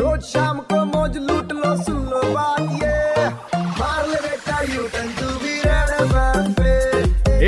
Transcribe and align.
रोज 0.00 0.22
शाम 0.24 0.58
को 0.72 0.84
मौज 0.86 1.16
लूट 1.18 1.52
लो 1.52 1.76
सुन 1.82 2.04
लो 2.10 2.22
बात 2.34 2.60
ये। 2.82 3.28
मार 3.80 4.06
ले 4.08 4.20
बेटा 4.20 4.60
यू 4.74 4.82
टर्न 4.88 5.08
तू 5.20 5.26
भी 5.38 5.54
रेड 5.60 5.88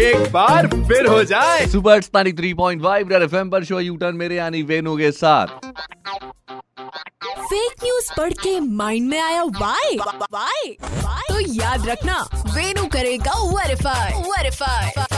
एक 0.03 0.31
बार 0.33 0.67
फिर 0.89 1.07
हो 1.07 1.23
जाए। 1.25 1.67
Super 1.67 2.01
starry 2.03 2.33
three 2.33 2.53
point 2.55 2.83
five 2.83 3.09
red 3.09 3.23
FM 3.23 3.51
पर 3.51 3.65
शो 3.65 3.81
यू 3.81 3.97
टर्न 3.97 4.17
मेरे 4.17 4.37
यानी 4.37 4.63
वेनु 4.71 4.97
के 4.97 5.11
साथ। 5.13 5.47
फेक 7.43 7.85
न्यूज़ 7.85 8.09
पढ़ 8.17 8.33
के 8.43 8.59
माइंड 8.61 9.09
में 9.11 9.21
आया 9.21 9.43
वाई 9.61 9.97
वाई 9.97 10.77
तो 11.29 11.41
याद 11.55 11.89
रखना 11.89 12.19
वेनु 12.55 12.85
करेगा 12.93 13.33
वेरीफाई 13.49 14.23
वेरीफाई 14.23 15.12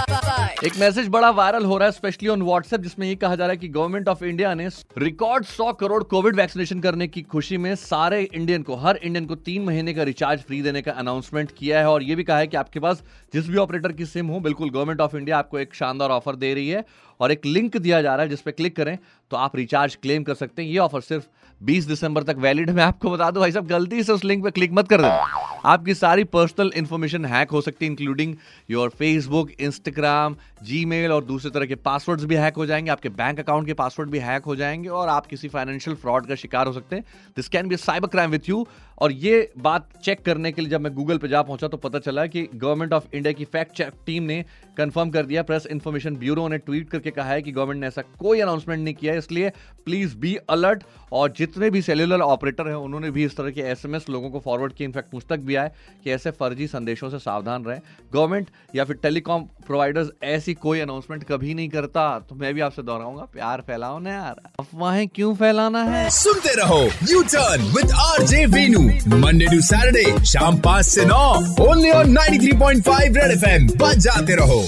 एक 0.64 0.76
मैसेज 0.78 1.08
बड़ा 1.08 1.28
वायरल 1.30 1.64
हो 1.64 1.76
रहा 1.78 1.86
है 1.86 1.92
स्पेशली 1.92 2.28
ऑन 2.28 2.42
व्हाट्सएप 2.42 2.80
जिसमें 2.80 3.06
ये 3.06 3.14
कहा 3.14 3.36
जा 3.36 3.44
रहा 3.44 3.52
है 3.52 3.56
कि 3.56 3.68
गवर्नमेंट 3.68 4.08
ऑफ़ 4.08 4.24
इंडिया 4.24 4.52
ने 4.54 4.68
रिकॉर्ड 4.98 5.44
100 5.44 5.72
करोड़ 5.72 6.02
कोविड 6.02 6.36
वैक्सीनेशन 6.36 6.80
करने 6.80 7.08
की 7.08 7.22
खुशी 7.22 7.56
में 7.56 7.74
सारे 7.74 8.22
इंडियन 8.24 8.62
को, 8.62 8.74
हर 8.74 8.96
इंडियन 8.96 9.26
को 9.26 9.34
तीन 9.34 9.62
महीने 9.62 9.94
का 9.94 10.02
रिचार्ज 10.02 10.40
फ्री 10.40 10.62
देने 10.62 10.82
का 10.82 10.92
अनाउंसमेंट 10.92 11.50
किया 11.58 11.78
है। 11.78 11.88
और 11.88 12.02
ये 12.02 12.14
भी 12.14 12.24
कहा 12.24 12.38
है 12.38 12.46
कि 12.46 12.56
आपके 12.56 12.80
पास 12.80 13.02
जिस 13.34 13.48
भी 13.48 13.56
ऑपरेटर 13.56 13.92
की 13.92 14.06
सिम 14.06 14.26
हो, 14.26 14.40
बिल्कुल 14.40 14.70
गवर्नमेंट 14.70 15.00
ऑफ़ 15.00 15.16
इंडिया 15.16 15.38
आपको 15.38 15.58
एक 15.58 15.74
शानदार 15.74 16.10
ऑफ़र 16.10 16.36
दे 16.36 16.54
रही 16.54 16.68
है। 16.68 16.84
और 17.20 17.32
एक 17.32 17.46
लिंक 17.46 17.76
दिया 17.76 18.02
जा 18.02 18.14
रहा 18.14 18.22
है, 18.22 18.28
जिसपे 18.28 18.52
क्लिक 18.52 18.76
करें 18.76 18.98
तो 19.30 19.36
आप 19.36 19.56
रिचार्ज 19.56 19.94
क्लेम 19.94 20.22
कर 20.22 20.34
सकते 20.34 20.62
हैं। 20.62 20.68
ये 20.70 20.78
ऑफ़र 20.78 21.00
सिर्फ़ 21.00 21.24
20 21.60 21.84
दिसंबर 21.84 22.22
तक 22.22 22.36
वैलिड 22.38 22.70
है। 22.70 22.76
मैं 22.76 22.84
आपको 22.84 23.10
बता 23.10 23.30
दूँ, 23.30 23.40
भाई 23.40 23.52
साहब, 23.52 23.66
गलती 23.66 24.02
से 24.02 24.12
उस 24.12 24.24
लिंक 24.24 24.44
पे 24.44 24.50
क्लिक 24.50 24.72
मत 24.72 24.88
कर 24.88 24.96
देना। 24.96 25.43
आपकी 25.64 25.94
सारी 25.94 26.24
पर्सनल 26.24 26.70
इन्फॉर्मेशन 26.76 27.24
हैक 27.24 27.50
हो 27.50 27.60
सकती 27.60 27.84
है 27.84 27.90
including 27.90 28.34
your 28.70 28.88
Facebook 28.88 29.50
Instagram 29.50 30.36
Gmail 30.62 31.12
और 31.12 31.24
दूसरे 31.24 31.50
तरह 31.50 31.66
के 31.66 31.74
पासवर्ड्स 31.74 32.24
भी 32.24 32.34
हैक 32.34 32.56
हो 32.56 32.66
जाएँगे, 32.66 32.90
आपके 32.90 33.08
बैंक 33.08 33.38
अकाउंट 33.40 33.66
के 33.66 33.74
पासवर्ड 33.74 34.10
भी 34.10 34.18
हैक 34.18 34.44
हो 34.44 34.56
जाएँगे 34.56 34.88
और 34.88 35.08
आप 35.08 35.26
किसी 35.26 35.48
फाइनेंशियल 35.48 35.96
फ्रॉड 35.96 36.26
का 36.26 36.34
शिकार 36.34 36.66
हो 36.66 36.72
सकते 36.72 36.96
हैं। 36.96 37.04
This 37.36 37.48
can 37.48 37.68
be 37.68 37.76
cyber 37.76 38.08
crime 38.08 38.30
with 38.30 38.48
you 38.48 38.66
और 38.98 39.12
ये 39.12 39.52
बात 39.58 39.88
चेक 40.04 40.24
करने 40.24 40.52
के 40.52 40.62
लिए 40.62 40.70
जब 40.70 40.80
मैं 40.80 40.92
गूगल 40.94 41.18
पे 41.18 41.28
जा 41.28 41.42
पहुँचा 41.42 41.68
तो 41.68 41.76
पता 41.76 41.98
चला 41.98 42.26
कि 42.26 42.48
गवर्नमेंट 42.54 42.92
ऑफ़ 42.92 43.04
इंडिया 43.14 43.32
की 43.32 43.44
फैक्ट 43.44 43.76
चेक 43.76 43.92
टीम 44.06 44.22
ने 44.22 44.44
कंफर्म 44.76 45.10
कर 45.10 45.26
दिया 45.26 45.42
प्रेस 45.42 45.66
इन्फॉर्मेशन 45.66 46.16
ब्यूरो 46.16 46.46
ने 46.48 46.58
ट्वीट 46.58 46.90
करके 46.90 47.10
कहा 47.10 47.28
है 47.28 47.42
कि 47.42 47.52
गवर्नमेंट 47.52 47.80
ने 47.80 47.86
ऐसा 47.86 48.02
कोई 48.18 48.40
अनाउंसमेंट 48.40 48.82
नहीं 48.84 48.94
किया 48.94 49.14
इसलिए 49.14 49.50
प्लीज़ 49.84 50.16
बी 50.16 50.36
अलर्ट 50.50 50.82
और 51.12 51.32
जितने 51.38 51.70
भी 51.70 51.82
सेल्युलर 51.82 52.20
ऑपरेटर 52.20 52.68
हैं, 52.68 52.74
उन्होंने 52.74 53.10
भी 53.10 53.24
इस 53.24 53.36
तरह 53.36 53.50
के 53.50 53.60
एसएमएस 53.62 54.08
लोगों 54.10 54.30
को 54.30 54.40
फॉरवर्ड 54.40 54.72
किए 54.72 54.86
इनफैक्ट 54.86 55.14
मुझ 55.14 55.22
तक 55.28 55.38
भी 55.38 55.54
आए 55.54 55.70
कि 56.04 56.10
ऐसे 56.10 56.30
फर्जी 56.30 56.66
संदेशों 56.66 57.10
से 57.10 57.18
सावधान 57.18 57.64
रहें। 57.64 57.80
गवर्नमेंट 58.12 58.48
या 58.74 58.84
फिर 58.84 58.96
टेलीकॉम 58.96 59.42
प्रोवाइडर्स 59.66 60.10
ऐसी 60.22 60.54
कोई 60.54 60.80
अनाउंसमेंट 60.80 61.24
कभी 61.24 61.54
नहीं 61.54 61.68
करता। 61.68 62.18
तो 62.20 62.34
मैं 62.34 62.54
भी 62.54 62.60
आपसे 62.60 62.82
दोहराऊँगा, 62.82 63.22
प्यार 63.32 63.60
फैलाओ 63.60 63.98
ना 63.98 64.10
यार। 64.10 64.40
अफवाहें 64.60 65.06
क्यों 65.08 65.34
फैलाना 65.34 65.82
है? 65.82 66.08
सुनते 66.10 66.54
रहो 66.56 66.82
U 67.10 67.22
turn 67.24 67.62
with 67.76 67.92
R 68.00 68.22
J 68.24 68.46
Monday 68.86 69.46
to 69.46 69.60
Saturday 69.60 70.24
शाम 70.24 70.56
पाँच 70.56 70.86
से 70.86 71.04
नौ 71.04 71.24
only 71.68 71.90
on 71.90 72.16
93.5 72.16 73.16
red 73.16 73.30
F 73.30 73.44
M 73.44 73.66
FM 73.66 73.98
जाते 73.98 74.34
रहो। 74.34 74.64